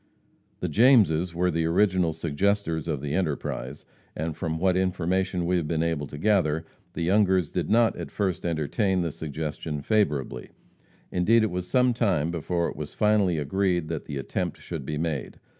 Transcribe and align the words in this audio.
The 0.61 0.67
Jameses 0.67 1.35
were 1.35 1.51
the 1.51 1.65
original 1.67 2.11
suggestors 2.11 2.87
of 2.87 3.01
the 3.01 3.13
enterprise, 3.13 3.85
and 4.15 4.35
from 4.35 4.57
what 4.57 4.75
information 4.75 5.45
we 5.45 5.57
have 5.57 5.67
been 5.67 5.83
able 5.83 6.07
to 6.07 6.17
gather, 6.17 6.65
the 6.93 7.03
Youngers 7.03 7.51
did 7.51 7.69
not 7.69 7.95
at 7.95 8.09
first 8.09 8.43
entertain 8.43 9.01
the 9.01 9.11
suggestion 9.11 9.83
favorably; 9.83 10.49
indeed, 11.11 11.43
it 11.43 11.51
was 11.51 11.67
some 11.67 11.93
time 11.93 12.31
before 12.31 12.67
it 12.67 12.75
was 12.75 12.95
finally 12.95 13.37
agreed 13.37 13.89
that 13.89 14.05
the 14.05 14.17
attempt 14.17 14.57
should 14.59 14.87
be 14.87 14.97
made. 14.97 15.39